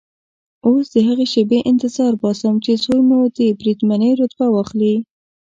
اوس 0.65 0.85
د 0.93 0.95
هغې 1.07 1.25
شېبې 1.33 1.59
انتظار 1.71 2.13
باسم 2.23 2.53
چې 2.65 2.71
زوی 2.83 3.01
مو 3.09 3.19
د 3.37 3.39
بریدمنۍ 3.59 4.11
رتبه 4.21 4.47
واخلي. 4.51 4.95